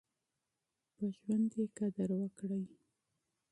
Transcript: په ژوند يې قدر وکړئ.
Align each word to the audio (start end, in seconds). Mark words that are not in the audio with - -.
په 0.95 1.05
ژوند 1.17 1.49
يې 1.57 1.65
قدر 1.77 2.09
وکړئ. 2.19 2.63